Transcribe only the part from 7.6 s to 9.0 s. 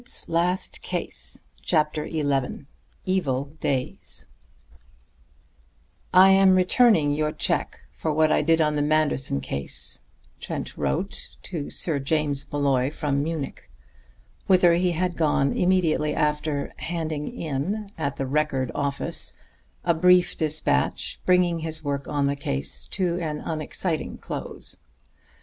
you sent for what I did on the